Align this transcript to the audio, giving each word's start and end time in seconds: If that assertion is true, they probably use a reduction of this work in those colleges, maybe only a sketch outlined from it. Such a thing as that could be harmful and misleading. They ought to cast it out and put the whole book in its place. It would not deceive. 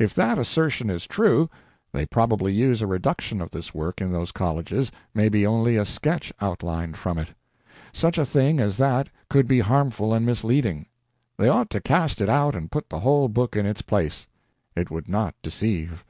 If 0.00 0.12
that 0.16 0.40
assertion 0.40 0.90
is 0.90 1.06
true, 1.06 1.48
they 1.92 2.04
probably 2.04 2.52
use 2.52 2.82
a 2.82 2.86
reduction 2.88 3.40
of 3.40 3.52
this 3.52 3.72
work 3.72 4.00
in 4.00 4.10
those 4.10 4.32
colleges, 4.32 4.90
maybe 5.14 5.46
only 5.46 5.76
a 5.76 5.84
sketch 5.84 6.32
outlined 6.40 6.96
from 6.96 7.16
it. 7.16 7.32
Such 7.92 8.18
a 8.18 8.26
thing 8.26 8.58
as 8.58 8.76
that 8.78 9.08
could 9.30 9.46
be 9.46 9.60
harmful 9.60 10.12
and 10.12 10.26
misleading. 10.26 10.86
They 11.38 11.48
ought 11.48 11.70
to 11.70 11.80
cast 11.80 12.20
it 12.20 12.28
out 12.28 12.56
and 12.56 12.72
put 12.72 12.88
the 12.90 12.98
whole 12.98 13.28
book 13.28 13.54
in 13.54 13.64
its 13.64 13.82
place. 13.82 14.26
It 14.74 14.90
would 14.90 15.08
not 15.08 15.36
deceive. 15.42 16.04